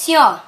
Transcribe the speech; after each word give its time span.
Assim, 0.00 0.16
ó. 0.16 0.38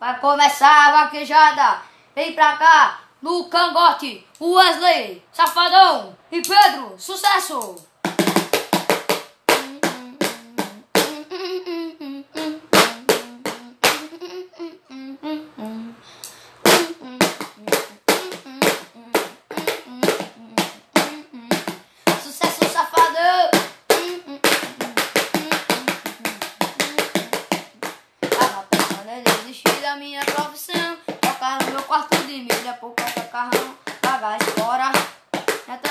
Vai 0.00 0.18
começar 0.18 0.88
a 0.88 1.04
vaquejada. 1.04 1.82
Vem 2.16 2.32
pra 2.32 2.56
cá, 2.56 2.98
no 3.22 3.44
cangote, 3.44 4.26
Wesley, 4.40 5.24
Safadão 5.32 6.16
e 6.32 6.42
Pedro. 6.42 6.96
Sucesso! 6.98 7.93
Desistir 29.54 29.80
da 29.80 29.96
minha 29.96 30.20
profissão. 30.24 30.96
Tocar 31.20 31.62
no 31.62 31.70
meu 31.70 31.82
quarto 31.82 32.16
de 32.26 32.38
milha, 32.38 32.72
qualquer 32.80 33.30
carrão. 33.30 33.76
Pagar 34.02 34.42
fora, 34.42 34.90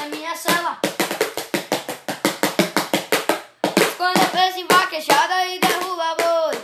em 0.04 0.10
minha 0.10 0.36
cela. 0.36 0.78
Quando 3.98 4.18
eu 4.18 4.30
penso 4.32 4.60
em 4.60 4.68
vaquejada 4.68 5.46
e 5.48 5.60
derruba 5.60 6.16
boi, 6.20 6.62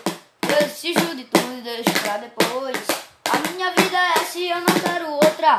eu 0.49 0.55
desisto 0.59 1.15
de 1.15 1.23
tudo 1.23 1.57
e 1.57 1.61
deixo 1.61 1.91
pra 2.01 2.17
depois. 2.17 2.77
A 3.31 3.49
minha 3.49 3.71
vida 3.71 3.97
é 3.97 4.21
essa 4.21 4.37
e 4.37 4.49
eu 4.49 4.59
não 4.59 4.79
quero 4.83 5.09
outra. 5.11 5.57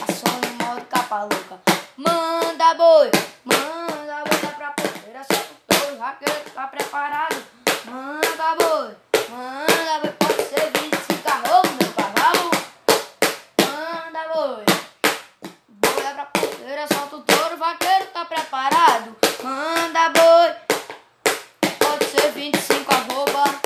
Passou 0.00 0.40
no 0.40 0.64
modo 0.64 0.84
capa 0.86 1.20
louca. 1.20 1.60
Manda 1.96 2.74
boi, 2.74 3.10
manda 3.44 4.24
boi, 4.28 4.38
dá 4.42 4.48
pra 4.48 4.70
porteira, 4.72 5.24
solta 5.24 5.52
o 5.52 5.74
touro, 5.74 5.96
vaqueiro 5.98 6.50
tá 6.54 6.66
preparado. 6.66 7.36
Manda 7.86 8.56
boi, 8.58 8.96
manda 9.30 10.00
boi, 10.02 10.12
pode 10.18 10.42
ser 10.48 10.70
25 10.72 11.28
arroba, 11.28 11.68
meu 11.80 11.92
cavalo. 11.94 12.50
Manda 13.60 14.22
boi, 14.34 14.64
boi 15.68 16.02
dá 16.02 16.24
pra 16.76 16.86
porteira, 16.86 16.86
solta 16.92 17.16
o 17.16 17.22
touro, 17.22 17.56
vaqueiro 17.56 18.06
tá 18.12 18.24
preparado. 18.26 19.16
Manda 19.42 20.10
boi, 20.10 20.54
pode 21.78 22.04
ser 22.04 22.32
25 22.32 22.94
arroba. 22.94 23.56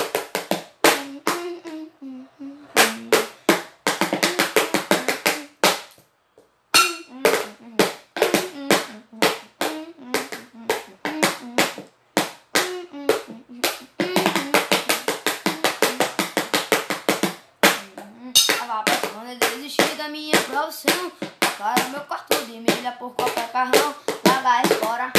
Tava 19.13 19.33
em 19.33 19.39
desistir 19.39 19.97
da 19.97 20.09
minha 20.09 20.37
profissão. 20.43 21.40
Tocar 21.61 21.79
no 21.85 21.91
meu 21.91 22.01
quarto 22.01 22.43
de 22.47 22.53
milha 22.53 22.93
por 22.93 23.11
qualquer 23.11 23.53
carrão. 23.53 23.95
Pagar 24.23 24.67
fora 24.81 25.13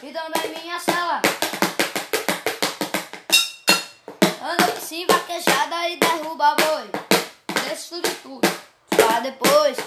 e 0.00 0.12
também 0.12 0.62
minha 0.62 0.78
cela. 0.78 1.20
Ando 4.40 4.72
assim 4.72 5.04
vaquejada 5.08 5.88
e 5.88 5.96
derruba 5.96 6.54
boi. 6.54 6.90
Desço 7.64 8.00
de 8.00 8.10
tudo, 8.22 8.48
só 8.94 9.18
depois. 9.20 9.78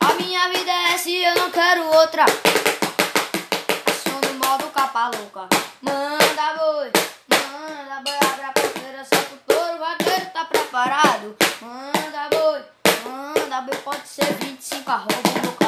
A 0.00 0.14
minha 0.14 0.48
vida 0.48 0.70
é 0.70 0.94
essa 0.94 1.10
e 1.10 1.22
eu 1.22 1.34
não 1.34 1.50
quero 1.50 1.84
outra. 1.94 2.24
Ação 2.24 4.18
no 4.32 4.38
modo 4.38 4.66
capa 4.68 5.10
louca. 5.14 5.46
Manda 5.82 6.54
boi, 6.56 6.90
manda 7.28 8.00
boi, 8.02 8.16
abre 8.32 8.44
a 8.46 8.52
porteira, 8.52 9.04
solta 9.04 9.34
o 9.34 9.38
touro, 9.46 9.74
o 9.74 9.78
vaqueiro 9.78 10.30
tá 10.32 10.46
preparado. 10.46 11.36
Manda 11.60 12.30
boi, 12.30 12.64
boi, 13.62 13.76
pode 13.84 14.06
ser 14.08 14.24
25 14.24 14.90
arroba 14.90 15.59